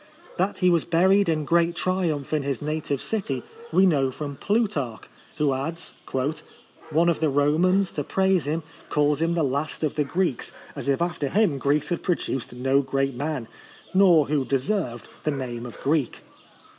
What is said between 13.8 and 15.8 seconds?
nor who deserved the name of